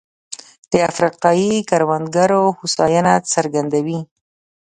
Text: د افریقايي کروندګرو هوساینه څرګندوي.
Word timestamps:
د 0.71 0.73
افریقايي 0.89 1.53
کروندګرو 1.69 2.41
هوساینه 2.57 3.13
څرګندوي. 3.33 3.99